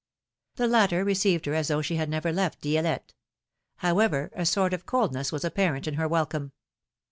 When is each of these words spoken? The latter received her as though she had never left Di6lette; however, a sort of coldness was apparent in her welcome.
The 0.55 0.65
latter 0.65 1.03
received 1.03 1.45
her 1.45 1.53
as 1.53 1.67
though 1.67 1.83
she 1.83 1.97
had 1.97 2.09
never 2.09 2.31
left 2.33 2.59
Di6lette; 2.63 3.13
however, 3.75 4.31
a 4.33 4.47
sort 4.47 4.73
of 4.73 4.87
coldness 4.87 5.31
was 5.31 5.45
apparent 5.45 5.87
in 5.87 5.93
her 5.93 6.07
welcome. 6.07 6.53